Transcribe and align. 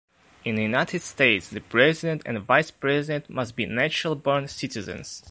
In 0.43 0.55
the 0.55 0.63
United 0.63 0.99
States, 1.03 1.47
the 1.49 1.59
President 1.59 2.23
and 2.25 2.39
Vice 2.39 2.71
President 2.71 3.29
must 3.29 3.55
be 3.55 3.67
natural-born 3.67 4.47
citizens. 4.47 5.19